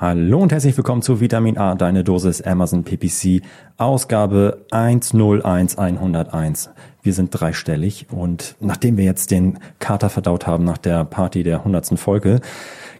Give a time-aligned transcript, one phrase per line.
[0.00, 3.42] Hallo und herzlich willkommen zu Vitamin A, deine Dosis Amazon PPC,
[3.76, 6.70] Ausgabe 101101.
[7.02, 11.58] Wir sind dreistellig und nachdem wir jetzt den Kater verdaut haben nach der Party der
[11.58, 11.98] 100.
[11.98, 12.40] Folge,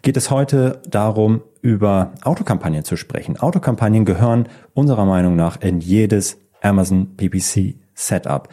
[0.03, 3.41] geht es heute darum, über Autokampagnen zu sprechen.
[3.41, 8.51] Autokampagnen gehören unserer Meinung nach in jedes Amazon PPC Setup.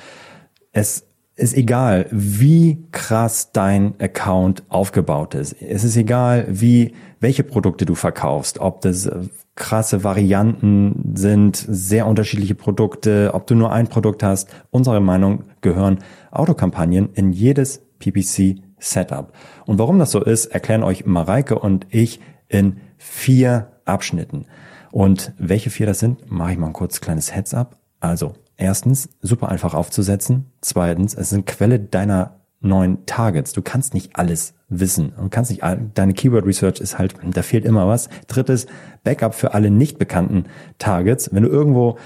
[0.71, 1.07] Es
[1.38, 5.54] ist egal, wie krass dein Account aufgebaut ist.
[5.62, 9.21] Es ist egal, wie, welche Produkte du verkaufst, ob das äh,
[9.56, 14.50] krasse Varianten sind, sehr unterschiedliche Produkte, ob du nur ein Produkt hast.
[14.71, 16.00] Unserer Meinung gehören
[16.32, 19.32] Autokampagnen in jedes PPC Setup.
[19.66, 24.46] Und warum das so ist, erklären euch Mareike und ich in vier Abschnitten.
[24.92, 27.78] Und welche vier das sind, mache ich mal ein kurz kleines Heads-up.
[28.00, 30.52] Also, erstens, super einfach aufzusetzen.
[30.61, 33.53] Zweitens, es sind Quelle deiner neuen Targets.
[33.53, 35.14] Du kannst nicht alles wissen.
[35.17, 38.09] Du kannst nicht, deine Keyword Research ist halt, da fehlt immer was.
[38.28, 38.67] Drittes,
[39.03, 40.45] Backup für alle nicht bekannten
[40.80, 41.30] Targets.
[41.33, 41.97] Wenn du irgendwo,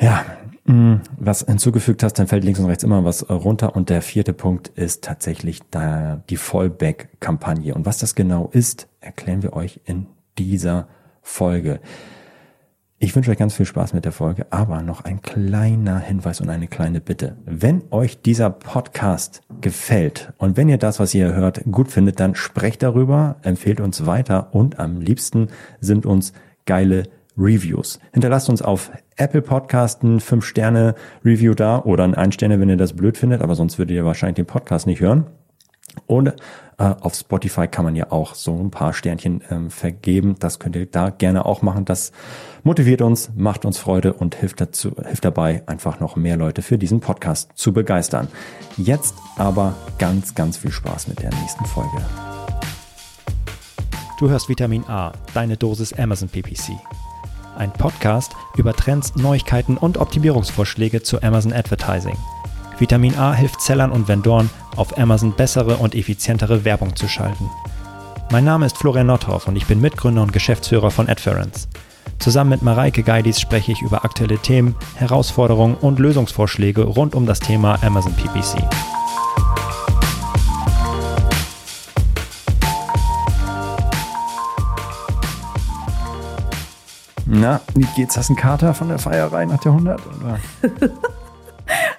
[0.00, 0.24] ja,
[0.64, 3.74] mm, was hinzugefügt hast, dann fällt links und rechts immer was runter.
[3.74, 7.74] Und der vierte Punkt ist tatsächlich da die Fallback-Kampagne.
[7.74, 10.06] Und was das genau ist, erklären wir euch in
[10.38, 10.86] dieser
[11.22, 11.80] Folge.
[12.98, 16.48] Ich wünsche euch ganz viel Spaß mit der Folge, aber noch ein kleiner Hinweis und
[16.48, 17.36] eine kleine Bitte.
[17.44, 22.34] Wenn euch dieser Podcast gefällt und wenn ihr das, was ihr hört, gut findet, dann
[22.34, 26.32] sprecht darüber, empfehlt uns weiter und am liebsten sind uns
[26.64, 27.02] geile
[27.36, 27.98] Reviews.
[28.14, 32.78] Hinterlasst uns auf Apple Podcasten 5 Sterne Review da oder ein 1 Sterne, wenn ihr
[32.78, 35.26] das blöd findet, aber sonst würdet ihr wahrscheinlich den Podcast nicht hören.
[36.06, 36.34] Und äh,
[37.00, 40.36] auf Spotify kann man ja auch so ein paar Sternchen ähm, vergeben.
[40.38, 41.84] Das könnt ihr da gerne auch machen.
[41.84, 42.12] Das
[42.64, 46.76] motiviert uns, macht uns Freude und hilft dazu, hilft dabei, einfach noch mehr Leute für
[46.76, 48.28] diesen Podcast zu begeistern.
[48.76, 52.04] Jetzt aber ganz, ganz viel Spaß mit der nächsten Folge.
[54.18, 56.72] Du hörst Vitamin A, deine Dosis Amazon PPC.
[57.56, 62.16] Ein Podcast über Trends, Neuigkeiten und Optimierungsvorschläge zu Amazon Advertising.
[62.78, 67.50] Vitamin A hilft Sellern und Vendoren, auf Amazon bessere und effizientere Werbung zu schalten.
[68.30, 71.68] Mein Name ist Florian Nordhoff und ich bin Mitgründer und Geschäftsführer von Adference.
[72.18, 77.40] Zusammen mit Mareike Geidis spreche ich über aktuelle Themen, Herausforderungen und Lösungsvorschläge rund um das
[77.40, 78.62] Thema Amazon PPC.
[87.26, 88.16] Na, wie geht's?
[88.16, 90.00] Hast du einen Kater von der Feierei nach der 100?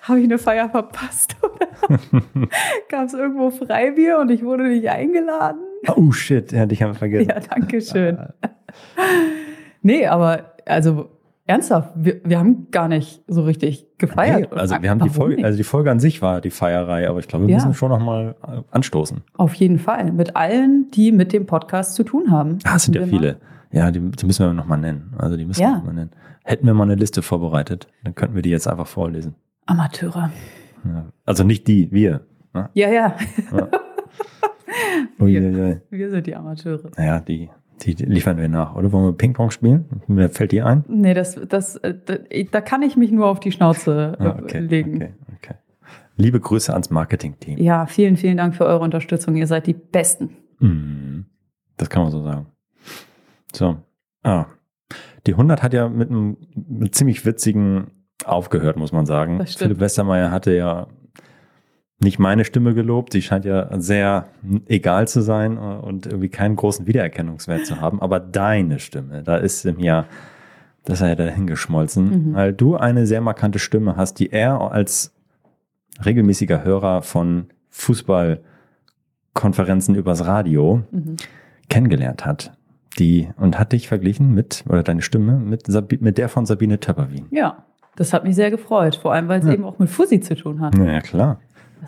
[0.07, 1.67] habe ich eine Feier verpasst oder
[2.89, 5.61] gab es irgendwo Freibier und ich wurde nicht eingeladen?
[5.95, 7.29] Oh shit, ja, dich haben wir vergessen.
[7.29, 8.17] Ja, danke schön.
[9.81, 11.09] nee, aber also
[11.45, 14.51] ernsthaft, wir, wir haben gar nicht so richtig gefeiert.
[14.51, 17.19] Nee, also wir haben die Folge, also die Folge an sich war die Feierei, aber
[17.19, 17.57] ich glaube, wir ja.
[17.57, 19.21] müssen schon noch mal äh, anstoßen.
[19.35, 22.59] Auf jeden Fall, mit allen, die mit dem Podcast zu tun haben.
[22.65, 23.33] Ah, es sind ja viele.
[23.33, 23.41] Mal.
[23.71, 25.13] Ja, die, die, müssen wir noch mal nennen.
[25.17, 25.69] Also die müssen ja.
[25.69, 26.11] wir noch mal nennen.
[26.43, 29.35] Hätten wir mal eine Liste vorbereitet, dann könnten wir die jetzt einfach vorlesen.
[29.67, 30.31] Amateure.
[30.85, 31.05] Ja.
[31.25, 32.25] Also nicht die, wir.
[32.53, 32.69] Ne?
[32.73, 33.15] Ja, ja.
[33.51, 33.69] ja.
[35.17, 36.89] wir, wir sind die Amateure.
[36.97, 37.49] Naja, die,
[37.83, 38.91] die liefern wir nach, oder?
[38.91, 39.85] Wollen wir Ping-Pong spielen?
[40.07, 40.83] Mir fällt dir ein?
[40.87, 42.15] Nee, das, das, äh, da,
[42.51, 44.95] da kann ich mich nur auf die Schnauze äh, ah, okay, legen.
[44.95, 45.55] Okay, okay.
[46.15, 47.59] Liebe Grüße ans Marketing-Team.
[47.59, 49.35] Ja, vielen, vielen Dank für eure Unterstützung.
[49.35, 50.29] Ihr seid die Besten.
[50.59, 51.25] Mm,
[51.77, 52.47] das kann man so sagen.
[53.53, 53.77] So.
[54.23, 54.47] Ah.
[55.27, 57.91] Die 100 hat ja mit einem, mit ziemlich witzigen
[58.27, 59.45] aufgehört, muss man sagen.
[59.45, 60.87] Philipp Westermeier hatte ja
[61.99, 63.13] nicht meine Stimme gelobt.
[63.13, 64.27] Sie scheint ja sehr
[64.67, 68.01] egal zu sein und irgendwie keinen großen Wiedererkennungswert zu haben.
[68.01, 70.05] Aber deine Stimme, da ist ihm ja,
[70.85, 72.35] das ist ja dahingeschmolzen, mhm.
[72.35, 75.13] weil du eine sehr markante Stimme hast, die er als
[76.05, 81.15] regelmäßiger Hörer von Fußballkonferenzen übers Radio mhm.
[81.69, 82.53] kennengelernt hat.
[82.99, 85.67] Die, und hat dich verglichen mit, oder deine Stimme, mit,
[86.01, 87.27] mit der von Sabine Töpperwien.
[87.29, 87.66] Ja,
[87.97, 89.51] das hat mich sehr gefreut, vor allem, weil es ja.
[89.53, 90.77] eben auch mit Fussi zu tun hat.
[90.77, 91.39] Ja, klar.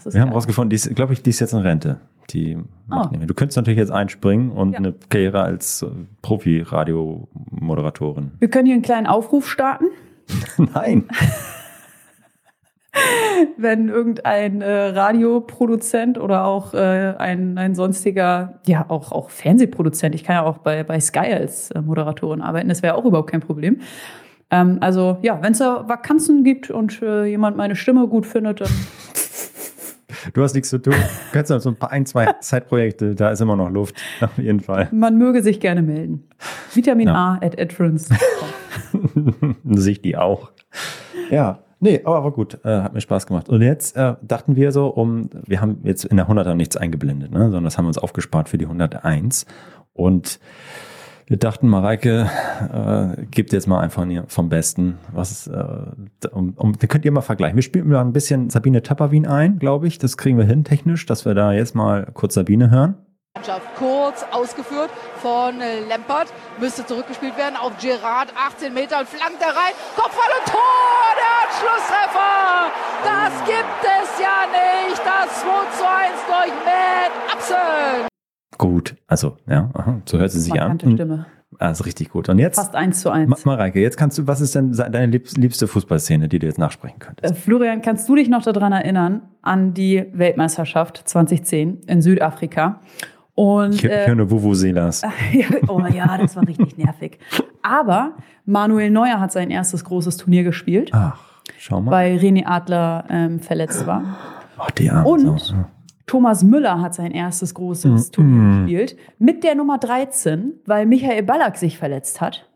[0.04, 0.22] Wir geil.
[0.22, 2.02] haben rausgefunden, die ist, glaube ich, die ist jetzt in Rente.
[2.32, 3.18] Die macht oh.
[3.26, 4.80] Du könntest natürlich jetzt einspringen und ja.
[4.80, 5.88] eine Karriere als äh,
[6.22, 8.32] Profi-Radio-Moderatorin.
[8.40, 9.86] Wir können hier einen kleinen Aufruf starten.
[10.74, 11.06] Nein.
[13.58, 20.24] Wenn irgendein äh, Radioproduzent oder auch äh, ein, ein sonstiger, ja, auch, auch Fernsehproduzent, ich
[20.24, 23.42] kann ja auch bei, bei Sky als äh, Moderatorin arbeiten, das wäre auch überhaupt kein
[23.42, 23.80] Problem
[24.52, 28.62] ähm, also ja, wenn es da Vakanzen gibt und äh, jemand meine Stimme gut findet,
[28.62, 28.70] dann.
[30.34, 30.94] Du hast nichts zu tun.
[30.94, 34.38] Du kannst halt so ein paar, ein, zwei Zeitprojekte, da ist immer noch Luft, auf
[34.38, 34.90] jeden Fall.
[34.92, 36.28] Man möge sich gerne melden.
[36.74, 37.16] Vitamin ja.
[37.16, 38.10] A at Adference.
[39.64, 40.52] Sich die auch.
[41.30, 41.60] Ja.
[41.80, 42.60] Nee, aber war gut.
[42.66, 43.48] Äh, hat mir Spaß gemacht.
[43.48, 47.32] Und jetzt äh, dachten wir so, um, wir haben jetzt in der 100er nichts eingeblendet,
[47.32, 49.46] ne, sondern das haben wir uns aufgespart für die 101.
[49.94, 50.40] Und
[51.30, 52.28] Wir dachten, Mareike
[52.74, 54.98] äh, gibt jetzt mal einfach vom Besten.
[55.14, 57.56] Was äh, um, um, dann könnt ihr mal vergleichen.
[57.56, 60.00] Wir spielen mal ein bisschen Sabine Töpperwien ein, glaube ich.
[60.00, 62.96] Das kriegen wir hin technisch, dass wir da jetzt mal kurz Sabine hören.
[63.78, 64.90] Kurz ausgeführt
[65.22, 70.52] von äh, Lempert, müsste zurückgespielt werden auf Gerard, 18 Meter, flankt er rein, Kopfball und
[70.52, 70.60] Tor,
[71.16, 72.72] der Anschlusstreffer!
[73.06, 75.48] Das gibt es ja nicht, das 2
[75.78, 78.09] zu 1 durch Matt Absen!
[78.60, 79.70] Gut, also, ja,
[80.06, 80.94] so hört sie sich Markante an.
[80.94, 81.26] Stimme.
[81.58, 82.30] Also richtig gut.
[82.30, 82.58] Und jetzt?
[82.58, 83.30] Fast eins zu eins.
[83.30, 87.00] Ma Mareike, jetzt kannst du, was ist denn deine liebste Fußballszene, die du jetzt nachsprechen
[87.00, 87.34] könntest?
[87.34, 92.82] Äh, Florian, kannst du dich noch daran erinnern, an die Weltmeisterschaft 2010 in Südafrika?
[93.34, 95.04] Und, ich, ich höre nur Vuvuzelas.
[95.68, 97.18] oh ja, das war richtig nervig.
[97.64, 101.20] Aber Manuel Neuer hat sein erstes großes Turnier gespielt, Ach,
[101.58, 101.92] schau mal.
[101.92, 104.04] weil René Adler ähm, verletzt war.
[104.58, 105.08] Ach, die Arme.
[105.08, 105.56] Und so.
[106.10, 108.66] Thomas Müller hat sein erstes großes Mm, Turnier mm.
[108.66, 112.50] gespielt mit der Nummer 13, weil Michael Ballack sich verletzt hat.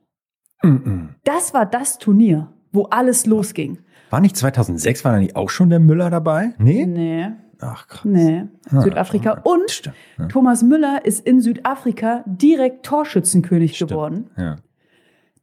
[0.63, 1.07] Mm -mm.
[1.23, 3.77] Das war das Turnier, wo alles losging.
[4.09, 6.55] War nicht 2006, war da nicht auch schon der Müller dabei?
[6.57, 6.87] Nee?
[6.87, 7.27] Nee,
[7.59, 8.05] Ach, krass.
[8.05, 8.45] nee.
[8.71, 9.41] Ah, Südafrika.
[9.43, 9.95] Und Stimmt.
[10.17, 10.25] Ja.
[10.29, 13.91] Thomas Müller ist in Südafrika direkt Torschützenkönig Stimmt.
[13.91, 14.29] geworden.
[14.35, 14.55] Ja.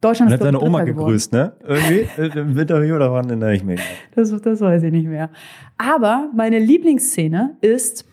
[0.01, 1.07] Deutschland Und ist hat seine Oma Dritter geworden.
[1.07, 1.53] gegrüßt, ne?
[1.63, 3.79] Irgendwie im Interview oder wann erinnere ich mich?
[4.15, 5.29] Das, das weiß ich nicht mehr.
[5.77, 8.05] Aber meine Lieblingsszene ist,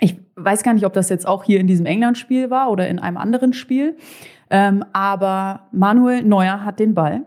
[0.00, 2.98] ich weiß gar nicht, ob das jetzt auch hier in diesem England-Spiel war oder in
[2.98, 3.96] einem anderen Spiel,
[4.50, 7.22] ähm, aber Manuel Neuer hat den Ball.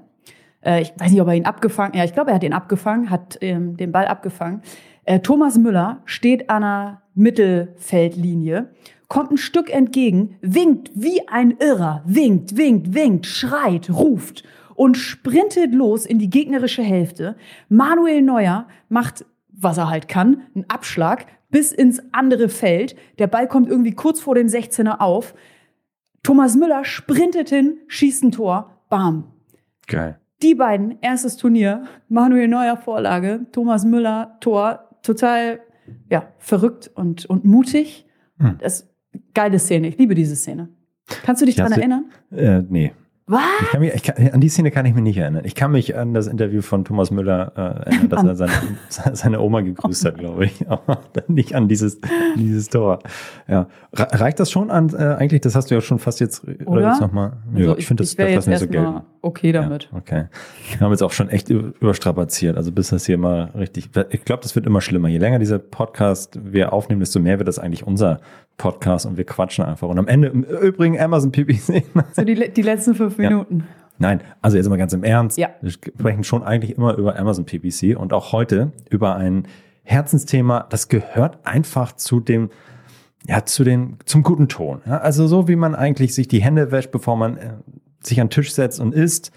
[0.61, 3.09] Äh, ich weiß nicht, ob er ihn abgefangen, ja, ich glaube, er hat ihn abgefangen,
[3.09, 4.61] hat ähm, den Ball abgefangen.
[5.05, 8.69] Äh, Thomas Müller steht an einer Mittelfeldlinie,
[9.07, 14.43] kommt ein Stück entgegen, winkt wie ein Irrer, winkt, winkt, winkt, schreit, ruft
[14.75, 17.35] und sprintet los in die gegnerische Hälfte.
[17.69, 22.95] Manuel Neuer macht, was er halt kann, einen Abschlag bis ins andere Feld.
[23.17, 25.33] Der Ball kommt irgendwie kurz vor dem 16er auf.
[26.23, 29.31] Thomas Müller sprintet hin, schießt ein Tor, bam.
[29.87, 30.19] Geil.
[30.43, 35.61] Die beiden, erstes Turnier, Manuel Neuer Vorlage, Thomas Müller Tor, total
[36.11, 38.05] ja, verrückt und, und mutig.
[38.37, 38.57] Hm.
[38.59, 38.86] Das
[39.37, 40.67] geile Szene, ich liebe diese Szene.
[41.25, 42.05] Kannst du dich daran erinnern?
[42.31, 42.91] Äh, nee.
[43.29, 43.41] Was?
[43.61, 45.43] Ich kann mich, ich kann, an die Szene kann ich mich nicht erinnern.
[45.43, 48.51] Ich kann mich an das Interview von Thomas Müller äh, erinnern, dass er seine,
[49.15, 50.65] seine Oma gegrüßt hat, glaube ich.
[50.69, 51.99] Aber nicht an dieses,
[52.37, 52.99] dieses Tor.
[53.49, 53.67] Ja.
[53.93, 56.67] Re- Reicht das schon an, äh, eigentlich, das hast du ja schon fast jetzt, oder,
[56.67, 56.87] Oder?
[56.89, 57.33] jetzt nochmal?
[57.53, 59.01] Ja, Also ich finde, das, das lassen wir so gelten.
[59.21, 59.89] okay damit.
[59.91, 60.25] Ja, okay.
[60.71, 62.55] Wir haben jetzt auch schon echt überstrapaziert.
[62.55, 63.89] Also bis das hier mal richtig.
[64.11, 65.09] Ich glaube, das wird immer schlimmer.
[65.09, 68.19] Je länger dieser Podcast wir aufnehmen, desto mehr wird das eigentlich unser
[68.57, 69.87] Podcast und wir quatschen einfach.
[69.87, 71.83] Und am Ende im Übrigen Amazon PPC.
[72.13, 73.29] So die, die letzten fünf Ja.
[73.29, 73.67] Minuten.
[73.99, 75.37] Nein, also jetzt mal ganz im Ernst.
[75.37, 75.49] Ja.
[75.61, 79.47] Wir sprechen schon eigentlich immer über Amazon PPC und auch heute über ein
[79.83, 82.49] Herzensthema, das gehört einfach zu dem,
[83.25, 84.81] ja, zu den, zum guten Ton.
[84.85, 87.53] Ja, also so wie man eigentlich sich die Hände wäscht, bevor man äh,
[88.01, 89.31] sich an den Tisch setzt und isst,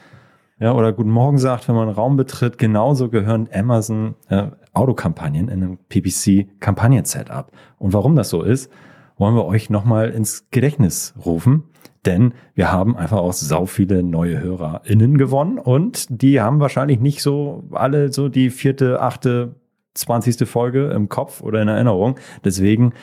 [0.58, 5.48] ja, oder Guten Morgen sagt, wenn man einen Raum betritt, genauso gehören Amazon äh, Autokampagnen
[5.48, 7.50] in einem PPC Kampagnen-Setup.
[7.78, 8.70] Und warum das so ist,
[9.16, 11.64] wollen wir euch nochmal ins Gedächtnis rufen.
[12.06, 17.22] Denn wir haben einfach auch sau viele neue HörerInnen gewonnen und die haben wahrscheinlich nicht
[17.22, 19.56] so alle so die vierte, achte,
[19.94, 22.18] zwanzigste Folge im Kopf oder in Erinnerung.
[22.42, 22.94] Deswegen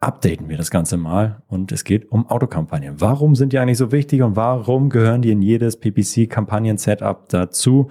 [0.00, 3.00] updaten wir das Ganze mal und es geht um Autokampagnen.
[3.00, 7.88] Warum sind die eigentlich so wichtig und warum gehören die in jedes PPC-Kampagnen-Setup dazu?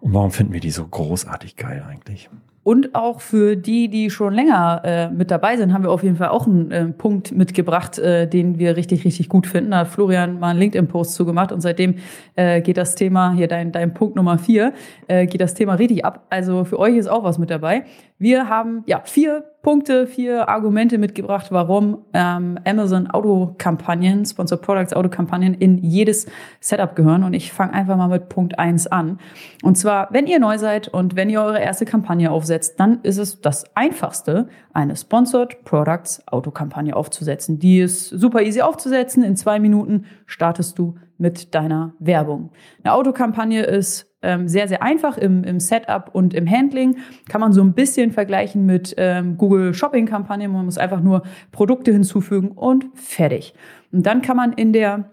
[0.00, 2.28] Und warum finden wir die so großartig geil eigentlich?
[2.64, 6.16] Und auch für die, die schon länger äh, mit dabei sind, haben wir auf jeden
[6.16, 9.72] Fall auch einen äh, Punkt mitgebracht, äh, den wir richtig, richtig gut finden.
[9.72, 11.96] Da hat Florian mal einen LinkedIn-Post zugemacht und seitdem
[12.36, 14.72] äh, geht das Thema, hier dein, dein Punkt Nummer vier,
[15.08, 16.26] äh, geht das Thema richtig ab.
[16.30, 17.84] Also für euch ist auch was mit dabei.
[18.18, 25.54] Wir haben ja vier Punkte, vier Argumente mitgebracht, warum ähm, Amazon Autokampagnen, Sponsor Products Autokampagnen
[25.54, 26.26] in jedes
[26.60, 27.24] Setup gehören.
[27.24, 29.18] Und ich fange einfach mal mit Punkt eins an.
[29.62, 33.18] Und zwar, wenn ihr neu seid und wenn ihr eure erste Kampagne aufsetzt, dann ist
[33.18, 37.58] es das Einfachste, eine Sponsored Products Autokampagne aufzusetzen.
[37.58, 39.24] Die ist super easy aufzusetzen.
[39.24, 42.50] In zwei Minuten startest du mit deiner Werbung.
[42.82, 46.96] Eine Autokampagne ist ähm, sehr, sehr einfach im, im Setup und im Handling.
[47.28, 50.52] Kann man so ein bisschen vergleichen mit ähm, Google Shopping Kampagnen.
[50.52, 53.54] Man muss einfach nur Produkte hinzufügen und fertig.
[53.92, 55.10] Und dann kann man in der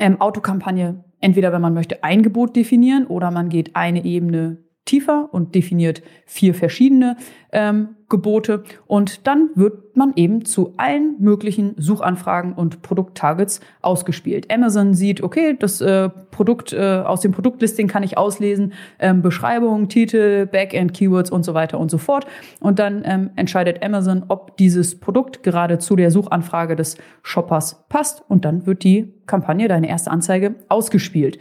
[0.00, 5.28] ähm, Autokampagne entweder, wenn man möchte, ein Gebot definieren oder man geht eine Ebene tiefer
[5.32, 7.16] und definiert vier verschiedene
[7.52, 8.64] ähm, Gebote.
[8.86, 14.52] Und dann wird man eben zu allen möglichen Suchanfragen und Produkttargets ausgespielt.
[14.52, 19.88] Amazon sieht, okay, das äh, Produkt äh, aus dem Produktlisting kann ich auslesen, ähm, Beschreibung,
[19.88, 22.26] Titel, Backend, Keywords und so weiter und so fort.
[22.60, 28.22] Und dann ähm, entscheidet Amazon, ob dieses Produkt gerade zu der Suchanfrage des Shoppers passt.
[28.28, 31.38] Und dann wird die Kampagne, deine erste Anzeige, ausgespielt.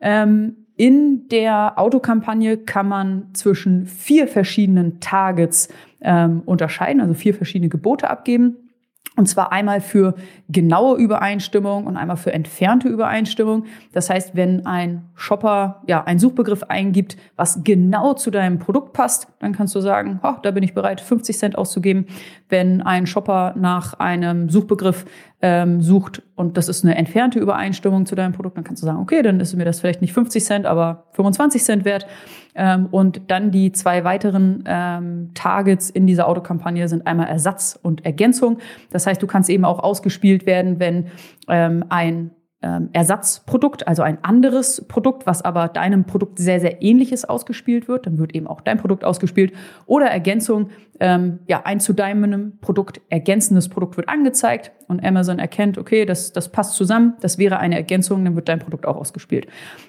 [0.00, 5.68] Ähm, in der Autokampagne kann man zwischen vier verschiedenen Targets
[6.00, 8.69] ähm, unterscheiden, also vier verschiedene Gebote abgeben.
[9.16, 10.14] Und zwar einmal für
[10.48, 13.64] genaue Übereinstimmung und einmal für entfernte Übereinstimmung.
[13.92, 19.26] Das heißt, wenn ein Shopper ja einen Suchbegriff eingibt, was genau zu deinem Produkt passt,
[19.40, 22.06] dann kannst du sagen, oh, da bin ich bereit, 50 Cent auszugeben.
[22.48, 25.04] Wenn ein Shopper nach einem Suchbegriff
[25.42, 29.00] ähm, sucht und das ist eine entfernte Übereinstimmung zu deinem Produkt, dann kannst du sagen,
[29.00, 32.06] okay, dann ist mir das vielleicht nicht 50 Cent, aber 25 Cent wert.
[32.54, 38.04] Ähm, und dann die zwei weiteren ähm, Targets in dieser Autokampagne sind einmal Ersatz und
[38.04, 38.58] Ergänzung.
[38.90, 41.06] Das heißt, du kannst eben auch ausgespielt werden, wenn
[41.48, 47.24] ähm, ein ähm, Ersatzprodukt, also ein anderes Produkt, was aber deinem Produkt sehr, sehr ähnliches
[47.24, 49.54] ausgespielt wird, dann wird eben auch dein Produkt ausgespielt.
[49.86, 55.78] Oder Ergänzung, ähm, ja, ein zu deinem Produkt ergänzendes Produkt wird angezeigt und Amazon erkennt,
[55.78, 59.46] okay, das, das passt zusammen, das wäre eine Ergänzung, dann wird dein Produkt auch ausgespielt.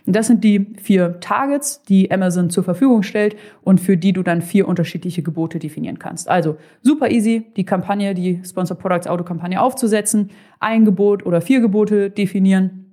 [0.08, 4.24] Und das sind die vier Targets, die Amazon zur Verfügung stellt und für die du
[4.24, 6.30] dann vier unterschiedliche Gebote definieren kannst.
[6.30, 11.60] Also super easy, die Kampagne, die Sponsor Products Auto Kampagne aufzusetzen, ein Gebot oder vier
[11.60, 12.86] Gebote definieren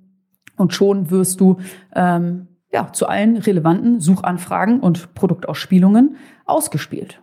[0.57, 1.57] und schon wirst du
[1.95, 7.21] ähm, ja, zu allen relevanten Suchanfragen und Produktausspielungen ausgespielt.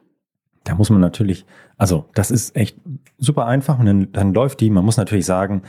[0.66, 1.46] Da muss man natürlich,
[1.78, 2.76] also das ist echt
[3.18, 4.68] super einfach und dann, dann läuft die.
[4.68, 5.62] Man muss natürlich sagen,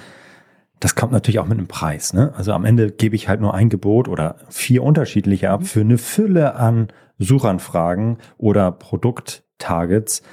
[0.79, 2.13] das kommt natürlich auch mit einem Preis.
[2.13, 2.33] Ne?
[2.35, 5.65] Also am Ende gebe ich halt nur ein Gebot oder vier unterschiedliche ab mhm.
[5.65, 6.87] für eine Fülle an
[7.19, 10.23] Suchanfragen oder Produkttargets,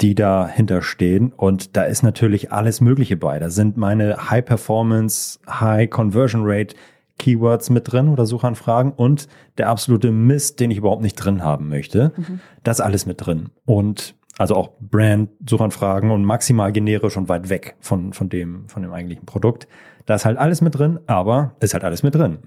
[0.00, 1.32] die dahinter stehen.
[1.32, 3.38] Und da ist natürlich alles Mögliche bei.
[3.38, 6.76] Da sind meine High Performance, High Conversion Rate
[7.18, 9.28] Keywords mit drin oder Suchanfragen und
[9.58, 12.12] der absolute Mist, den ich überhaupt nicht drin haben möchte.
[12.16, 12.40] Mhm.
[12.62, 13.50] Das alles mit drin.
[13.64, 18.92] Und also auch Brand-Suchanfragen und maximal generisch und weit weg von, von dem, von dem
[18.92, 19.68] eigentlichen Produkt.
[20.06, 22.38] Da ist halt alles mit drin, aber ist halt alles mit drin.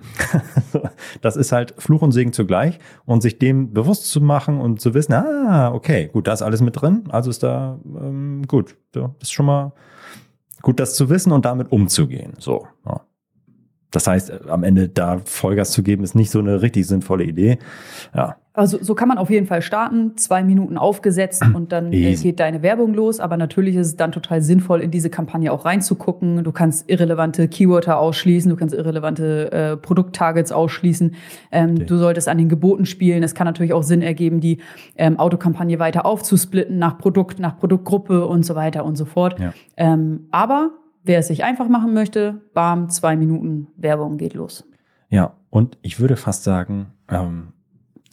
[1.21, 4.93] das ist halt Fluch und Segen zugleich und sich dem bewusst zu machen und zu
[4.93, 8.75] wissen, ah, okay, gut, da ist alles mit drin, also ist da ähm, gut.
[8.91, 9.73] Das ist schon mal
[10.61, 12.33] gut, das zu wissen und damit umzugehen.
[12.37, 12.67] So.
[12.85, 13.01] Ja.
[13.97, 17.23] Das heißt, äh, am Ende da Vollgas zu geben, ist nicht so eine richtig sinnvolle
[17.23, 17.57] Idee.
[18.15, 18.35] Ja.
[18.53, 22.25] Also so kann man auf jeden Fall starten, zwei Minuten aufgesetzt und dann äh, Easy.
[22.25, 23.19] geht deine Werbung los.
[23.19, 26.43] Aber natürlich ist es dann total sinnvoll, in diese Kampagne auch reinzugucken.
[26.43, 31.15] Du kannst irrelevante Keywörter ausschließen, du kannst irrelevante äh, Produkttargets ausschließen.
[31.51, 31.85] Ähm, okay.
[31.85, 33.23] Du solltest an den Geboten spielen.
[33.23, 34.59] Es kann natürlich auch Sinn ergeben, die
[34.95, 39.39] ähm, Autokampagne weiter aufzusplitten nach Produkt, nach Produktgruppe und so weiter und so fort.
[39.39, 39.53] Ja.
[39.75, 40.69] Ähm, aber
[41.07, 44.65] Wer es sich einfach machen möchte, bam, zwei Minuten Werbung geht los.
[45.09, 47.53] Ja, und ich würde fast sagen, ähm,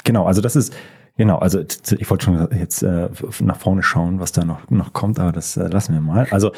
[0.05, 0.73] genau, also das ist,
[1.17, 3.09] genau, also ich wollte schon jetzt äh,
[3.41, 6.29] nach vorne schauen, was da noch, noch kommt, aber das äh, lassen wir mal.
[6.31, 6.53] Also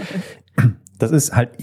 [0.99, 1.57] das ist halt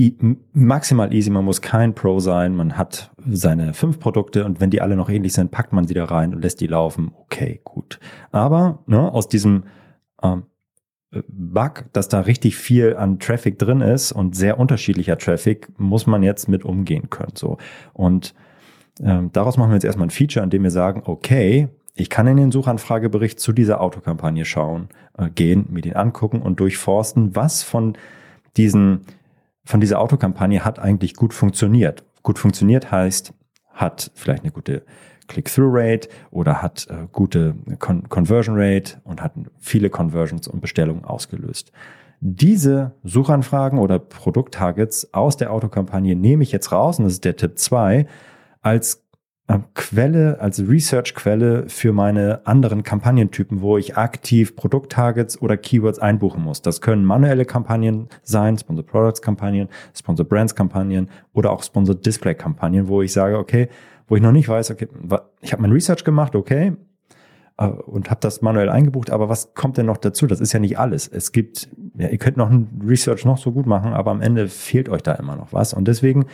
[0.53, 4.81] maximal easy, man muss kein Pro sein, man hat seine fünf Produkte und wenn die
[4.81, 7.11] alle noch ähnlich sind, packt man sie da rein und lässt die laufen.
[7.15, 7.99] Okay, gut.
[8.31, 9.65] Aber ne, aus diesem
[10.23, 10.47] ähm,
[11.27, 16.23] Bug, dass da richtig viel an Traffic drin ist und sehr unterschiedlicher Traffic, muss man
[16.23, 17.35] jetzt mit umgehen können.
[17.35, 17.57] So.
[17.93, 18.33] Und
[19.01, 22.27] ähm, daraus machen wir jetzt erstmal ein Feature, an dem wir sagen, okay, ich kann
[22.27, 27.63] in den Suchanfragebericht zu dieser Autokampagne schauen, äh, gehen, mir den angucken und durchforsten, was
[27.63, 27.97] von
[28.57, 29.01] diesen,
[29.63, 32.03] von dieser Autokampagne hat eigentlich gut funktioniert.
[32.23, 33.33] Gut funktioniert heißt,
[33.73, 34.83] hat vielleicht eine gute
[35.27, 41.71] Click-Through-Rate oder hat äh, gute Con Conversion Rate und hat viele Conversions und Bestellungen ausgelöst.
[42.19, 47.35] Diese Suchanfragen oder Produkttargets aus der Autokampagne nehme ich jetzt raus, und das ist der
[47.35, 48.05] Tipp 2,
[48.61, 49.03] als
[49.47, 56.41] äh, Quelle, als Research-Quelle für meine anderen Kampagnentypen, wo ich aktiv Produkttargets oder Keywords einbuchen
[56.41, 56.61] muss.
[56.61, 62.35] Das können manuelle Kampagnen sein, Sponsor Products Kampagnen, Sponsor Brands Kampagnen oder auch Sponsor Display
[62.35, 63.67] Kampagnen, wo ich sage, okay,
[64.07, 64.87] wo ich noch nicht weiß, okay,
[65.41, 66.73] ich habe mein Research gemacht, okay,
[67.57, 70.27] äh, und habe das manuell eingebucht, aber was kommt denn noch dazu?
[70.27, 71.07] Das ist ja nicht alles.
[71.07, 74.47] Es gibt, ja, ihr könnt noch ein Research noch so gut machen, aber am Ende
[74.47, 75.73] fehlt euch da immer noch was.
[75.73, 76.25] Und deswegen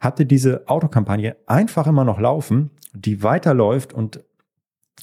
[0.00, 4.22] habt ihr diese Autokampagne einfach immer noch laufen, die weiterläuft und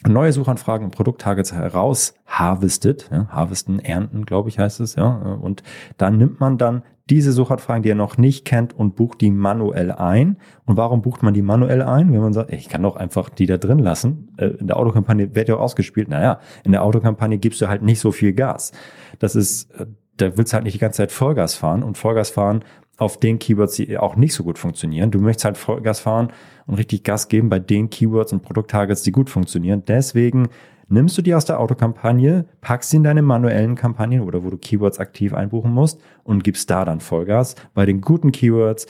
[0.08, 5.08] neue Suchanfragen und Produkttargets heraus harvestet, ja, harvesten, ernten, glaube ich, heißt es, ja.
[5.08, 5.64] Und
[5.98, 9.92] dann nimmt man dann diese Suchanfragen, die er noch nicht kennt, und bucht die manuell
[9.92, 10.38] ein.
[10.66, 12.14] Und warum bucht man die manuell ein?
[12.14, 14.34] Wenn man sagt, ich kann doch einfach die da drin lassen.
[14.38, 16.10] Äh, in der Autokampagne wird ja auch ausgespielt.
[16.10, 18.72] Naja, in der Autokampagne gibst du halt nicht so viel Gas.
[19.20, 21.84] Das ist, äh, da willst du halt nicht die ganze Zeit Vollgas fahren.
[21.84, 22.64] Und Vollgas fahren
[22.98, 25.10] auf den Keywords, die auch nicht so gut funktionieren.
[25.10, 26.32] Du möchtest halt Vollgas fahren
[26.68, 29.84] und richtig Gas geben bei den Keywords und Produkttargets, die gut funktionieren.
[29.88, 30.50] Deswegen
[30.92, 34.58] nimmst du die aus der Autokampagne, packst sie in deine manuellen Kampagnen oder wo du
[34.58, 38.88] Keywords aktiv einbuchen musst und gibst da dann Vollgas bei den guten Keywords,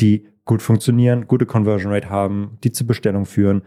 [0.00, 3.62] die gut funktionieren, gute Conversion Rate haben, die zur Bestellung führen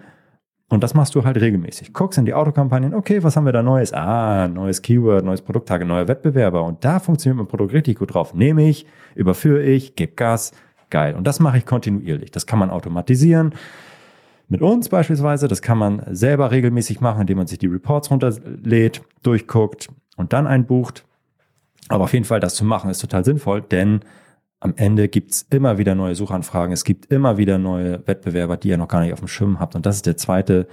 [0.71, 1.91] und das machst du halt regelmäßig.
[1.91, 3.91] Guckst in die Autokampagnen, okay, was haben wir da Neues?
[3.91, 6.63] Ah, neues Keyword, neues Produkttage, neuer Wettbewerber.
[6.63, 8.33] Und da funktioniert mein Produkt richtig gut drauf.
[8.33, 10.53] Nehme ich, überführe ich, gebe Gas.
[10.89, 11.15] Geil.
[11.15, 12.31] Und das mache ich kontinuierlich.
[12.31, 13.53] Das kann man automatisieren.
[14.51, 19.01] Mit uns beispielsweise, das kann man selber regelmäßig machen, indem man sich die Reports runterlädt,
[19.23, 21.05] durchguckt und dann einbucht.
[21.87, 24.01] Aber auf jeden Fall das zu machen ist total sinnvoll, denn
[24.59, 28.77] am Ende gibt's immer wieder neue Suchanfragen, es gibt immer wieder neue Wettbewerber, die ihr
[28.77, 29.77] noch gar nicht auf dem Schirm habt.
[29.77, 30.67] Und das ist der zweite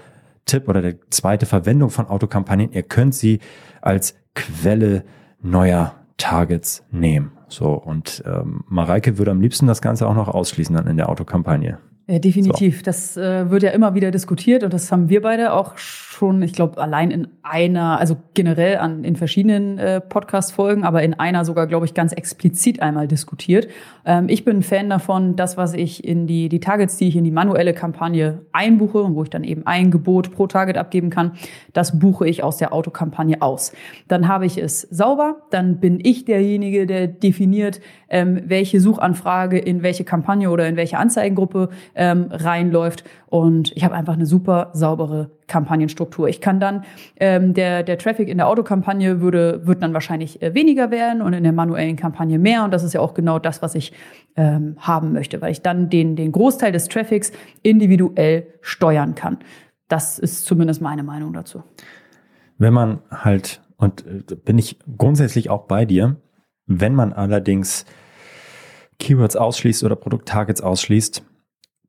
[0.44, 2.72] Tipp oder der zweite Verwendung von Autokampagnen.
[2.72, 3.38] Ihr könnt sie
[3.80, 5.04] als Quelle
[5.40, 7.30] neuer Targets nehmen.
[7.46, 11.08] So, und ähm, Mareike würde am liebsten das Ganze auch noch ausschließen dann in der
[11.08, 11.78] Autokampagne.
[12.10, 12.78] Ja, definitiv.
[12.78, 12.84] So.
[12.84, 16.54] Das äh, wird ja immer wieder diskutiert und das haben wir beide auch schon, ich
[16.54, 21.66] glaube, allein in einer, also generell an, in verschiedenen äh, Podcast-Folgen, aber in einer sogar,
[21.66, 23.68] glaube ich, ganz explizit einmal diskutiert.
[24.06, 27.16] Ähm, ich bin ein Fan davon, das, was ich in die, die Targets, die ich
[27.16, 31.10] in die manuelle Kampagne einbuche und wo ich dann eben ein Gebot pro Target abgeben
[31.10, 31.32] kann,
[31.74, 33.72] das buche ich aus der Autokampagne aus.
[34.08, 39.82] Dann habe ich es sauber, dann bin ich derjenige, der definiert, ähm, welche Suchanfrage in
[39.82, 43.04] welche Kampagne oder in welche Anzeigengruppe ähm, reinläuft.
[43.26, 46.28] Und ich habe einfach eine super saubere Kampagnenstruktur.
[46.28, 46.84] Ich kann dann,
[47.16, 51.32] ähm, der, der Traffic in der Autokampagne würde, wird dann wahrscheinlich äh, weniger werden und
[51.34, 52.64] in der manuellen Kampagne mehr.
[52.64, 53.92] Und das ist ja auch genau das, was ich
[54.36, 59.38] ähm, haben möchte, weil ich dann den, den Großteil des Traffics individuell steuern kann.
[59.88, 61.62] Das ist zumindest meine Meinung dazu.
[62.58, 66.16] Wenn man halt, und äh, bin ich grundsätzlich auch bei dir,
[66.66, 67.86] wenn man allerdings
[68.98, 71.22] Keywords ausschließt oder Produkttargets ausschließt,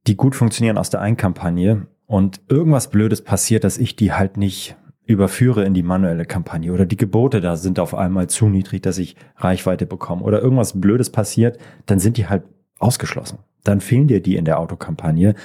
[0.10, 1.88] die gut funktionieren aus der Einkampagne.
[2.08, 4.76] Und irgendwas Blödes passiert, dass ich die halt nicht
[5.06, 6.74] überführe in die manuelle Kampagne.
[6.74, 10.24] Oder die Gebote da sind auf einmal zu niedrig, dass ich Reichweite bekomme.
[10.24, 12.44] Oder irgendwas Blödes passiert, dann sind die halt
[12.80, 13.40] ausgeschlossen.
[13.64, 15.36] Dann fehlen dir die in der Autokampagne.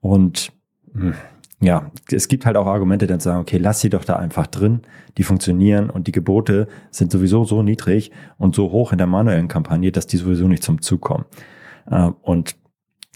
[0.00, 0.52] Und
[0.94, 1.12] hm,
[1.60, 4.46] ja, es gibt halt auch Argumente, die dann sagen, okay, lass sie doch da einfach
[4.46, 4.80] drin,
[5.18, 9.48] die funktionieren und die Gebote sind sowieso so niedrig und so hoch in der manuellen
[9.48, 11.24] Kampagne, dass die sowieso nicht zum Zug kommen.
[11.90, 12.56] Äh, und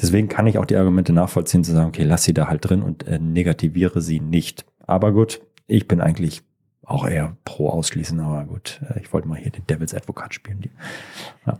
[0.00, 2.82] deswegen kann ich auch die Argumente nachvollziehen, zu sagen, okay, lass sie da halt drin
[2.82, 4.64] und äh, negativiere sie nicht.
[4.86, 6.42] Aber gut, ich bin eigentlich
[6.84, 10.62] auch eher pro ausschließen, aber gut, äh, ich wollte mal hier den Devil's Advocate spielen.
[11.46, 11.58] Ja.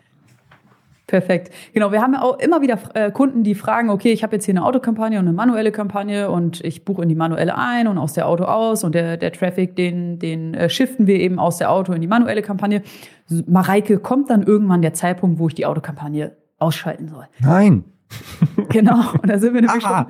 [1.12, 1.52] Perfekt.
[1.74, 4.46] Genau, wir haben ja auch immer wieder äh, Kunden, die fragen, okay, ich habe jetzt
[4.46, 7.98] hier eine Autokampagne und eine manuelle Kampagne und ich buche in die manuelle ein und
[7.98, 11.58] aus der Auto aus und der, der Traffic, den, den äh, shiften wir eben aus
[11.58, 12.82] der Auto in die manuelle Kampagne.
[13.46, 17.26] Mareike, kommt dann irgendwann der Zeitpunkt, wo ich die Autokampagne ausschalten soll?
[17.40, 17.84] Nein.
[18.68, 20.06] Genau, und da sind wir nämlich schon,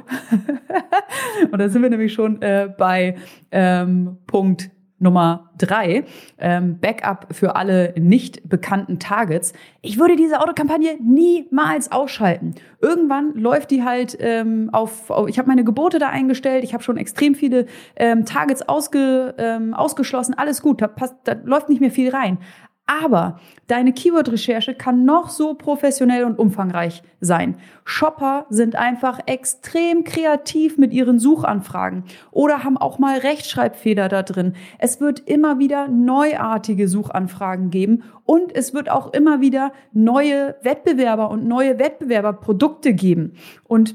[1.53, 3.17] und da sind wir nämlich schon äh, bei
[3.51, 4.71] ähm, Punkt
[5.03, 6.05] Nummer drei,
[6.39, 9.53] ähm, Backup für alle nicht bekannten Targets.
[9.81, 12.55] Ich würde diese Autokampagne niemals ausschalten.
[12.81, 16.85] Irgendwann läuft die halt ähm, auf, auf ich habe meine Gebote da eingestellt, ich habe
[16.85, 21.81] schon extrem viele ähm, Targets ausge, ähm, ausgeschlossen, alles gut, da, passt, da läuft nicht
[21.81, 22.39] mehr viel rein.
[22.87, 27.57] Aber deine Keyword-Recherche kann noch so professionell und umfangreich sein.
[27.85, 34.55] Shopper sind einfach extrem kreativ mit ihren Suchanfragen oder haben auch mal Rechtschreibfehler da drin.
[34.79, 41.31] Es wird immer wieder neuartige Suchanfragen geben und es wird auch immer wieder neue Wettbewerber
[41.31, 43.35] und neue Wettbewerberprodukte geben.
[43.65, 43.95] Und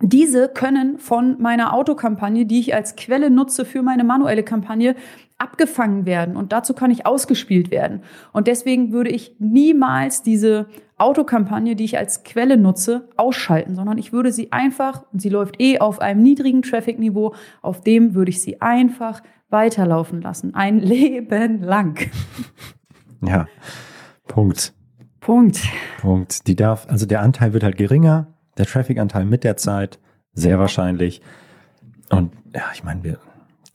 [0.00, 4.96] diese können von meiner Autokampagne, die ich als Quelle nutze für meine manuelle Kampagne,
[5.36, 8.02] abgefangen werden und dazu kann ich ausgespielt werden.
[8.32, 10.66] Und deswegen würde ich niemals diese
[10.98, 15.58] Autokampagne, die ich als Quelle nutze, ausschalten, sondern ich würde sie einfach, und sie läuft
[15.58, 20.54] eh auf einem niedrigen Traffic-Niveau, auf dem würde ich sie einfach weiterlaufen lassen.
[20.54, 22.10] Ein Leben lang.
[23.22, 23.46] Ja,
[24.28, 24.74] Punkt.
[25.20, 25.62] Punkt.
[26.00, 26.46] Punkt.
[26.46, 28.26] Die darf, also der Anteil wird halt geringer,
[28.58, 29.98] der Traffic-Anteil mit der Zeit,
[30.32, 31.20] sehr wahrscheinlich.
[32.10, 33.18] Und ja, ich meine, wir,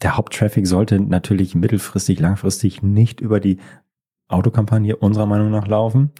[0.02, 3.58] der Haupttraffic sollte natürlich mittelfristig, langfristig nicht über die
[4.28, 6.10] Autokampagne unserer Meinung nach laufen.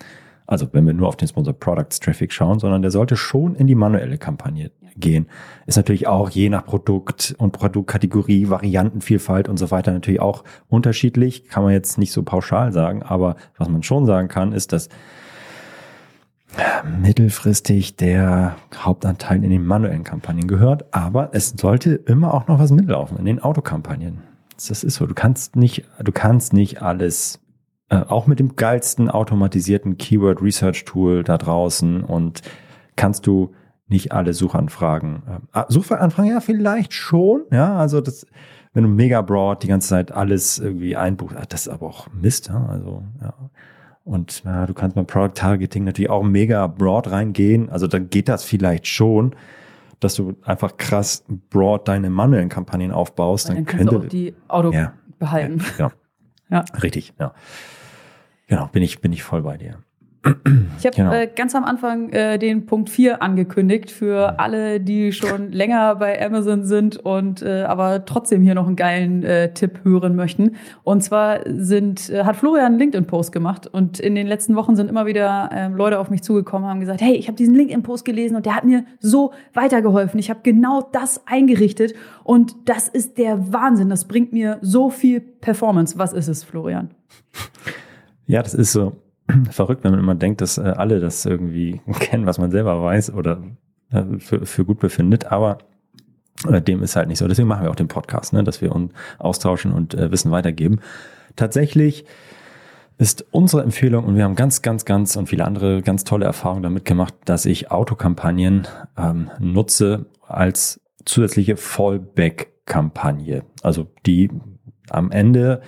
[0.47, 3.67] Also wenn wir nur auf den Sponsor Products Traffic schauen, sondern der sollte schon in
[3.67, 5.27] die manuelle Kampagne gehen.
[5.67, 11.49] Ist natürlich auch je nach Produkt und Produktkategorie, Variantenvielfalt und so weiter natürlich auch unterschiedlich.
[11.49, 14.89] Kann man jetzt nicht so pauschal sagen, aber was man schon sagen kann, ist, dass
[17.01, 22.71] mittelfristig der Hauptanteil in den manuellen Kampagnen gehört, aber es sollte immer auch noch was
[22.71, 24.23] mitlaufen in den Autokampagnen.
[24.55, 25.07] Das ist so.
[25.07, 27.41] Du kannst nicht, du kannst nicht alles,
[27.91, 32.43] äh, auch mit dem geilsten automatisierten Keyword Research Tool da draußen und
[32.97, 33.53] kannst du
[33.89, 38.27] nicht alle Suchanfragen, äh, Suchanfragen ja vielleicht schon, ja, also das,
[38.73, 42.49] wenn du mega broad die ganze Zeit alles irgendwie einbuchst, das ist aber auch Mist,
[42.49, 43.35] ja, also, ja.
[44.07, 47.69] Und ja, du kannst beim Product Targeting natürlich auch mega broad reingehen.
[47.71, 49.35] Also dann geht das vielleicht schon,
[49.99, 53.49] dass du einfach krass broad deine manuellen Kampagnen aufbaust.
[53.49, 55.61] Dann, dann kannst könnte, du auch die Auto ja, behalten.
[55.77, 55.93] Ja, ja,
[56.73, 56.79] ja.
[56.81, 57.35] Richtig, ja.
[58.47, 59.79] Genau, bin ich, bin ich voll bei dir.
[60.79, 61.13] Ich habe genau.
[61.13, 66.25] äh, ganz am Anfang äh, den Punkt 4 angekündigt für alle, die schon länger bei
[66.25, 70.57] Amazon sind und äh, aber trotzdem hier noch einen geilen äh, Tipp hören möchten.
[70.83, 74.91] Und zwar sind, äh, hat Florian einen LinkedIn-Post gemacht und in den letzten Wochen sind
[74.91, 78.37] immer wieder äh, Leute auf mich zugekommen, haben gesagt, hey, ich habe diesen LinkedIn-Post gelesen
[78.37, 80.19] und der hat mir so weitergeholfen.
[80.19, 83.89] Ich habe genau das eingerichtet und das ist der Wahnsinn.
[83.89, 85.99] Das bringt mir so viel Performance.
[85.99, 86.91] Was ist es, Florian?
[88.27, 88.93] Ja, das ist so
[89.51, 93.13] verrückt, wenn man immer denkt, dass äh, alle das irgendwie kennen, was man selber weiß
[93.13, 93.43] oder
[93.91, 95.33] äh, für, für gut befindet.
[95.33, 95.59] Aber
[96.49, 97.29] äh, dem ist halt nicht so.
[97.29, 98.45] Deswegen machen wir auch den Podcast, ne?
[98.45, 100.81] dass wir uns austauschen und äh, Wissen weitergeben.
[101.35, 102.05] Tatsächlich
[102.99, 106.63] ist unsere Empfehlung, und wir haben ganz, ganz, ganz und viele andere ganz tolle Erfahrungen
[106.63, 113.43] damit gemacht, dass ich Autokampagnen ähm, nutze als zusätzliche Fallback-Kampagne.
[113.63, 114.31] Also die
[114.89, 115.61] am Ende,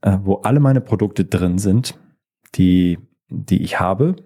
[0.00, 1.98] äh, wo alle meine Produkte drin sind,
[2.54, 4.16] die, die ich habe,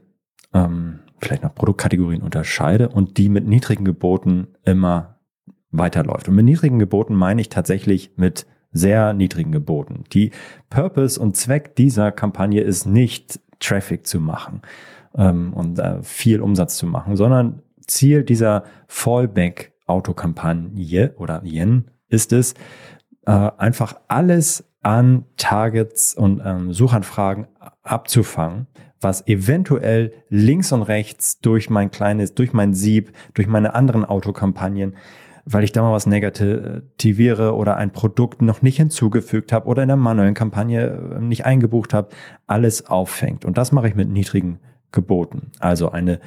[0.53, 5.19] ähm, vielleicht nach Produktkategorien unterscheide und die mit niedrigen Geboten immer
[5.71, 6.29] weiterläuft.
[6.29, 10.05] Und mit niedrigen Geboten meine ich tatsächlich mit sehr niedrigen Geboten.
[10.13, 10.33] Die
[10.71, 14.63] Purpose und Zweck dieser Kampagne ist nicht Traffic zu machen
[15.17, 22.55] ähm, und äh, viel Umsatz zu machen, sondern Ziel dieser Fallback-Autokampagne oder Yen ist es,
[23.27, 27.49] äh, einfach alles an Targets und ähm, Suchanfragen
[27.83, 28.69] abzufangen,
[29.01, 34.95] was eventuell links und rechts durch mein kleines, durch mein Sieb, durch meine anderen Autokampagnen,
[35.45, 39.89] weil ich da mal was negativiere oder ein Produkt noch nicht hinzugefügt habe oder in
[39.89, 42.11] der manuellen Kampagne äh, nicht eingebucht habe,
[42.47, 43.45] alles auffängt.
[43.45, 44.61] Und das mache ich mit niedrigen
[44.93, 45.51] Geboten.
[45.59, 46.21] Also eine,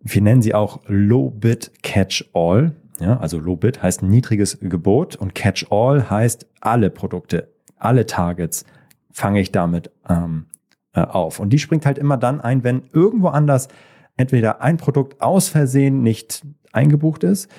[0.00, 2.72] wir nennen sie auch Low-Bid Catch-All.
[3.00, 7.52] Ja, also Low-Bid heißt niedriges Gebot und Catch-All heißt alle Produkte
[7.84, 8.64] alle Targets
[9.10, 10.46] fange ich damit ähm,
[10.94, 11.40] äh, auf.
[11.40, 13.68] Und die springt halt immer dann ein, wenn irgendwo anders
[14.16, 17.50] entweder ein Produkt aus Versehen nicht eingebucht ist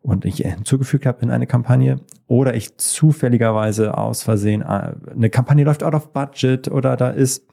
[0.00, 5.64] und ich hinzugefügt habe in eine Kampagne oder ich zufälligerweise aus Versehen äh, eine Kampagne
[5.64, 7.46] läuft out of budget oder da ist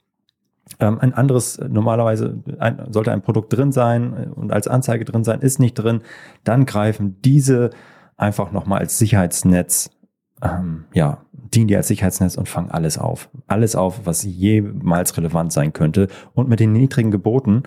[0.80, 5.42] ähm, ein anderes, normalerweise ein, sollte ein Produkt drin sein und als Anzeige drin sein,
[5.42, 6.02] ist nicht drin,
[6.44, 7.72] dann greifen diese
[8.18, 9.92] einfach nochmal als Sicherheitsnetz
[10.42, 11.20] ähm, ja,
[11.54, 13.30] dienen die als Sicherheitsnetz und fangen alles auf.
[13.48, 16.08] Alles auf, was jemals relevant sein könnte.
[16.34, 17.64] Und mit den niedrigen Geboten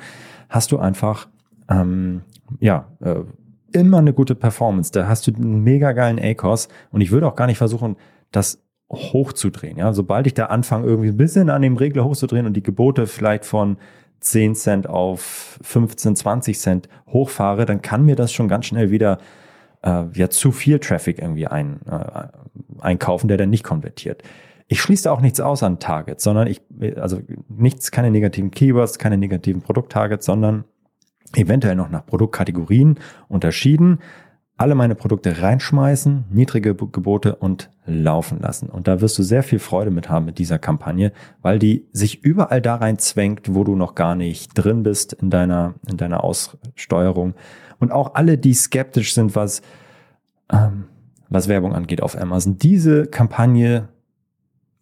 [0.49, 1.29] hast du einfach,
[1.69, 2.23] ähm,
[2.61, 3.21] ja, äh,
[3.73, 4.93] immer eine gute Performance.
[4.93, 7.97] Da hast du einen mega geilen ACOS und ich würde auch gar nicht versuchen,
[8.31, 9.79] das hochzudrehen.
[9.79, 13.07] Ja, sobald ich da anfange, irgendwie ein bisschen an dem Regler hochzudrehen und die Gebote
[13.07, 13.79] vielleicht von
[14.21, 19.19] 10 Cent auf 15, 20 Cent hochfahre, dann kann mir das schon ganz schnell wieder
[19.83, 22.29] äh, ja zu viel Traffic irgendwie ein, äh,
[22.81, 24.23] einkaufen, der dann nicht konvertiert.
[24.69, 26.63] Ich schließe auch nichts aus an Targets, sondern ich,
[26.97, 30.65] also nichts, keine negativen Keywords, keine negativen Produkttargets, sondern
[31.35, 33.99] eventuell noch nach Produktkategorien unterschieden,
[34.63, 38.69] alle meine Produkte reinschmeißen, niedrige Gebote und laufen lassen.
[38.69, 42.23] Und da wirst du sehr viel Freude mit haben mit dieser Kampagne, weil die sich
[42.23, 46.23] überall da rein zwängt, wo du noch gar nicht drin bist in deiner, in deiner
[46.23, 47.35] Aussteuerung.
[47.81, 49.63] Und auch alle, die skeptisch sind, was,
[50.53, 50.85] ähm,
[51.29, 52.57] was Werbung angeht auf Amazon.
[52.57, 53.89] Diese Kampagne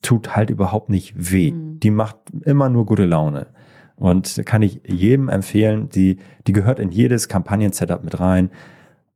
[0.02, 1.52] tut halt überhaupt nicht weh.
[1.52, 1.80] Mhm.
[1.80, 3.46] Die macht immer nur gute Laune.
[3.96, 8.50] Und kann ich jedem empfehlen, die, die gehört in jedes Kampagnen-Setup mit rein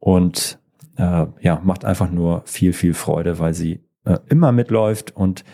[0.04, 0.58] und
[0.98, 5.44] äh, ja, macht einfach nur viel, viel Freude, weil sie äh, immer mitläuft und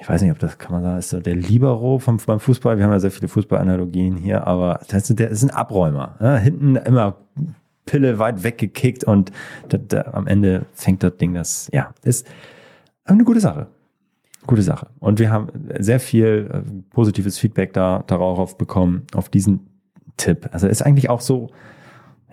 [0.00, 2.78] ich weiß nicht, ob das kann man sagen, ist so der Libero vom, beim Fußball.
[2.78, 6.14] Wir haben ja sehr viele Fußballanalogien hier, aber das ist, der ist ein Abräumer.
[6.20, 7.16] Ja, hinten immer
[7.84, 9.32] Pille weit weggekickt und
[9.70, 12.28] da, da, am Ende fängt das Ding das, ja, ist
[13.04, 13.66] eine gute Sache.
[14.46, 14.86] gute Sache.
[15.00, 15.48] Und wir haben
[15.80, 16.60] sehr viel äh,
[16.90, 19.66] positives Feedback da darauf bekommen, auf diesen
[20.16, 20.48] Tipp.
[20.52, 21.50] Also ist eigentlich auch so,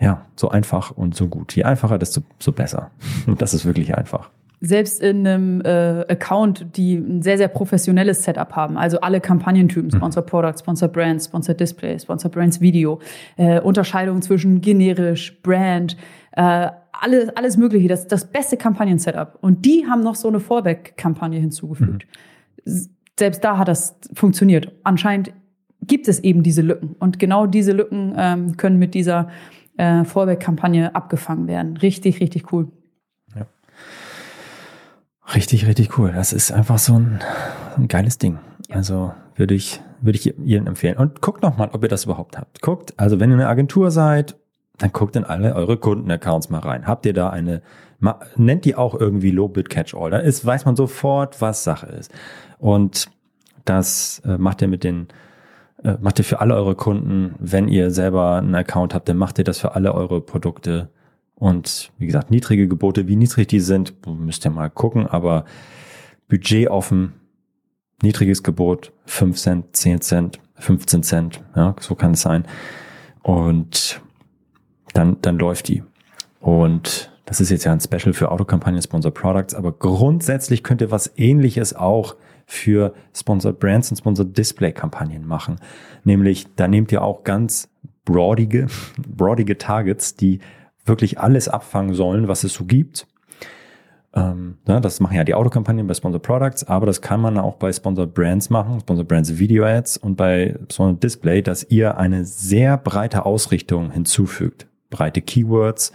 [0.00, 1.54] ja, so einfach und so gut.
[1.54, 2.90] Je einfacher, desto so besser.
[3.26, 4.30] Und das ist wirklich einfach
[4.64, 9.90] selbst in einem äh, Account, die ein sehr, sehr professionelles Setup haben, also alle Kampagnentypen,
[9.90, 9.96] mhm.
[9.96, 13.00] Sponsor Product, Sponsor Brand, Sponsor Display, Sponsor Brands Video,
[13.36, 15.96] äh, Unterscheidung zwischen generisch, Brand,
[16.36, 19.36] äh, alles, alles Mögliche, das, das beste Kampagnen-Setup.
[19.40, 22.06] Und die haben noch so eine Fallback-Kampagne hinzugefügt.
[22.64, 22.88] Mhm.
[23.18, 24.70] Selbst da hat das funktioniert.
[24.84, 25.32] Anscheinend
[25.84, 26.94] gibt es eben diese Lücken.
[27.00, 29.28] Und genau diese Lücken ähm, können mit dieser
[29.76, 31.76] äh, Fallback-Kampagne abgefangen werden.
[31.76, 32.68] Richtig, richtig cool.
[35.34, 36.12] Richtig, richtig cool.
[36.12, 37.20] Das ist einfach so ein,
[37.76, 38.38] ein geiles Ding.
[38.70, 40.96] Also würde ich, würde ich Ihnen empfehlen.
[40.98, 42.60] Und guckt noch mal, ob ihr das überhaupt habt.
[42.60, 44.36] Guckt, also wenn ihr eine Agentur seid,
[44.78, 46.86] dann guckt in alle eure Kundenaccounts mal rein.
[46.86, 47.62] Habt ihr da eine,
[48.36, 50.10] nennt die auch irgendwie Low-Bid Catch-All.
[50.10, 52.12] Dann ist, weiß man sofort, was Sache ist.
[52.58, 53.06] Und
[53.64, 55.08] das äh, macht ihr mit den,
[55.84, 57.34] äh, macht ihr für alle eure Kunden.
[57.38, 60.88] Wenn ihr selber einen Account habt, dann macht ihr das für alle eure Produkte
[61.42, 65.44] und wie gesagt, niedrige Gebote, wie niedrig die sind, müsst ihr mal gucken, aber
[66.28, 67.14] Budget offen,
[68.00, 72.44] niedriges Gebot, 5 Cent, 10 Cent, 15 Cent, ja, so kann es sein.
[73.22, 74.00] Und
[74.94, 75.82] dann, dann läuft die.
[76.38, 80.92] Und das ist jetzt ja ein Special für Autokampagnen, Sponsor Products, aber grundsätzlich könnt ihr
[80.92, 82.14] was ähnliches auch
[82.46, 85.56] für Sponsor Brands und Sponsor Display Kampagnen machen.
[86.04, 87.68] Nämlich, da nehmt ihr auch ganz
[88.04, 88.66] broadige,
[89.08, 90.40] broadige Targets, die
[90.84, 93.06] wirklich alles abfangen sollen, was es so gibt.
[94.14, 97.56] Ähm, ja, das machen ja die Autokampagnen bei Sponsor Products, aber das kann man auch
[97.56, 102.24] bei Sponsor Brands machen, Sponsor Brands Video Ads und bei Sponsor Display, dass ihr eine
[102.24, 104.66] sehr breite Ausrichtung hinzufügt.
[104.90, 105.92] Breite Keywords,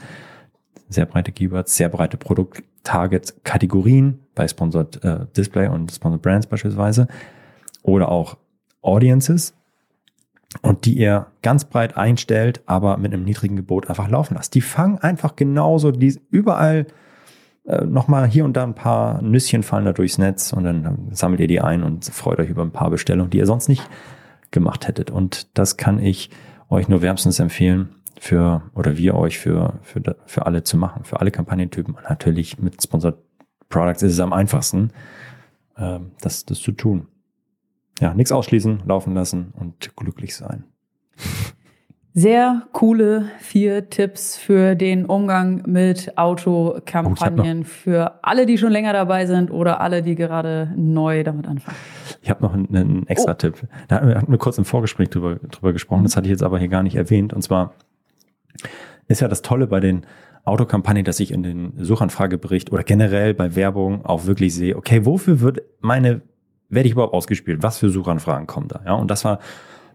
[0.89, 7.07] sehr breite Keywords, sehr breite Produkt-Target-Kategorien bei Sponsored äh, Display und Sponsored Brands beispielsweise
[7.83, 8.37] oder auch
[8.81, 9.53] Audiences,
[10.61, 14.55] und die ihr ganz breit einstellt, aber mit einem niedrigen Gebot einfach laufen lasst.
[14.55, 16.87] Die fangen einfach genauso, die überall
[17.65, 21.41] äh, nochmal hier und da ein paar Nüsschen fallen da durchs Netz und dann, sammelt
[21.41, 23.87] ihr die ein und freut euch über ein paar Bestellungen, die ihr sonst nicht
[24.51, 25.11] gemacht hättet.
[25.11, 26.29] Und das kann ich
[26.69, 31.19] euch nur wärmstens empfehlen für, oder wir euch für, für, für alle zu machen, für
[31.19, 31.95] alle Kampagnentypen.
[31.95, 33.17] Und natürlich mit Sponsored
[33.69, 34.91] Products ist es am einfachsten,
[35.75, 37.07] äh, das, das zu tun
[37.99, 40.63] ja, nichts ausschließen, laufen lassen und glücklich sein.
[42.13, 48.91] Sehr coole vier Tipps für den Umgang mit Autokampagnen oh, für alle, die schon länger
[48.91, 51.77] dabei sind oder alle, die gerade neu damit anfangen.
[52.23, 53.35] Ich habe noch einen, einen extra oh.
[53.35, 53.67] Tipp.
[53.87, 56.69] Da hatten wir kurz im Vorgespräch drüber, drüber gesprochen, das hatte ich jetzt aber hier
[56.69, 57.33] gar nicht erwähnt.
[57.33, 57.73] Und zwar
[59.07, 60.05] ist ja das Tolle bei den
[60.45, 65.41] Autokampagnen, dass ich in den Suchanfragebericht oder generell bei Werbung auch wirklich sehe, okay, wofür
[65.41, 66.21] wird meine
[66.69, 67.63] werde ich überhaupt ausgespielt?
[67.63, 68.81] Was für Suchanfragen kommen da?
[68.85, 69.39] Ja, und das war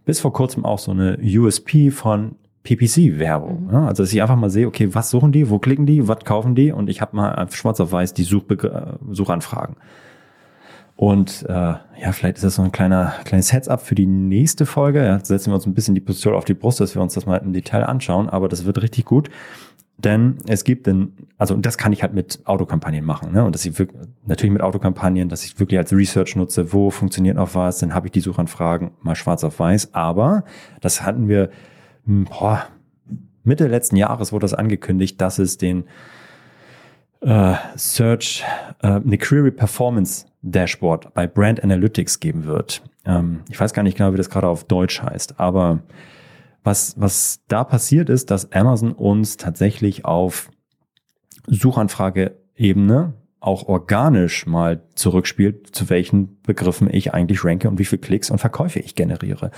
[0.05, 3.67] bis vor kurzem auch so eine USP von PPC-Werbung.
[3.67, 3.73] Mhm.
[3.73, 6.21] Ja, also, dass ich einfach mal sehe, okay, was suchen die, wo klicken die, was
[6.25, 6.73] kaufen die?
[6.73, 9.77] Und ich habe mal schwarz auf weiß die Suchbe Suchanfragen.
[11.03, 15.05] Und äh, ja, vielleicht ist das so ein kleiner kleines Heads-up für die nächste Folge.
[15.05, 17.27] Ja, setzen wir uns ein bisschen die Pistole auf die Brust, dass wir uns das
[17.27, 18.29] mal im Detail anschauen.
[18.29, 19.29] Aber das wird richtig gut.
[19.99, 23.33] Denn es gibt denn, also das kann ich halt mit Autokampagnen machen.
[23.33, 23.45] Ne?
[23.45, 27.35] Und dass ich wirklich, natürlich mit Autokampagnen, dass ich wirklich als Research nutze, wo funktioniert
[27.35, 29.95] noch was, dann habe ich die Suchanfragen mal schwarz auf weiß.
[29.95, 30.45] Aber
[30.83, 31.51] das hatten wir
[32.07, 32.67] hm, boah,
[33.43, 35.83] Mitte letzten Jahres wurde das angekündigt, dass es den
[37.23, 38.45] äh, Search,
[38.83, 42.83] äh, eine Query Performance Dashboard bei Brand Analytics geben wird.
[43.05, 45.81] Ähm, ich weiß gar nicht genau, wie das gerade auf Deutsch heißt, aber
[46.65, 50.51] was, was da passiert ist, dass Amazon uns tatsächlich auf
[51.47, 58.31] Suchanfrage-Ebene auch organisch mal zurückspielt, zu welchen Begriffen ich eigentlich ranke und wie viele Klicks
[58.31, 59.51] und Verkäufe ich generiere.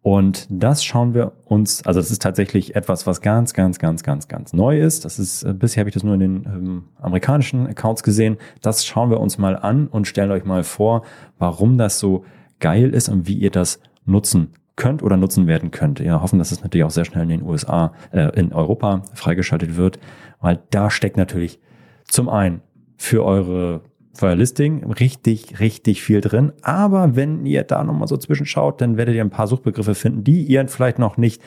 [0.00, 4.26] Und das schauen wir uns, also das ist tatsächlich etwas, was ganz, ganz, ganz, ganz,
[4.26, 5.04] ganz neu ist.
[5.04, 8.36] Das ist, äh, bisher habe ich das nur in den ähm, amerikanischen Accounts gesehen.
[8.62, 11.02] Das schauen wir uns mal an und stellen euch mal vor,
[11.38, 12.24] warum das so
[12.58, 16.00] geil ist und wie ihr das nutzen könnt oder nutzen werden könnt.
[16.00, 19.76] Wir hoffen, dass es natürlich auch sehr schnell in den USA, äh, in Europa freigeschaltet
[19.76, 20.00] wird,
[20.40, 21.60] weil da steckt natürlich
[22.04, 22.60] zum einen
[23.02, 23.80] für eure
[24.14, 26.52] für euer Listing richtig, richtig viel drin.
[26.62, 30.42] Aber wenn ihr da nochmal so zwischenschaut, dann werdet ihr ein paar Suchbegriffe finden, die
[30.42, 31.42] ihr vielleicht noch nicht,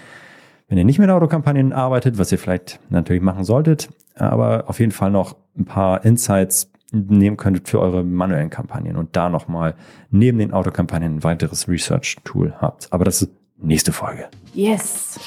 [0.68, 4.92] wenn ihr nicht mit Autokampagnen arbeitet, was ihr vielleicht natürlich machen solltet, aber auf jeden
[4.92, 9.76] Fall noch ein paar Insights nehmen könntet für eure manuellen Kampagnen und da nochmal
[10.10, 12.92] neben den Autokampagnen ein weiteres Research-Tool habt.
[12.92, 14.28] Aber das ist nächste Folge.
[14.54, 15.20] Yes.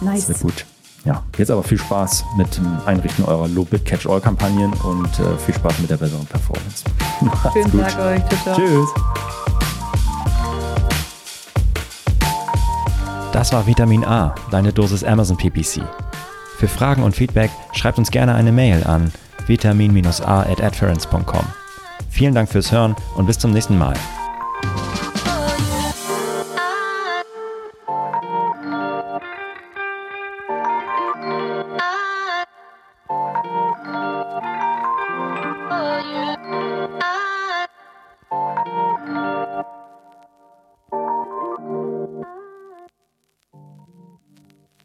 [0.00, 0.28] Nice.
[0.28, 0.77] Wird gut.
[1.04, 5.90] Ja, jetzt aber viel Spaß mit dem Einrichten eurer Low-Bit-Catch-All-Kampagnen und äh, viel Spaß mit
[5.90, 6.84] der besseren Performance.
[7.52, 8.42] Schönen Tag euch.
[8.42, 8.56] Ciao.
[8.56, 8.88] Tschüss.
[13.32, 15.82] Das war Vitamin A, deine Dosis Amazon PPC.
[16.56, 19.12] Für Fragen und Feedback schreibt uns gerne eine Mail an
[19.46, 21.44] vitamin-a at adference.com.
[22.10, 23.94] Vielen Dank fürs Hören und bis zum nächsten Mal.